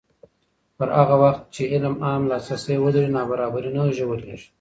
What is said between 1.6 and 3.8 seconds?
علم عام لاسرسی ولري، نابرابري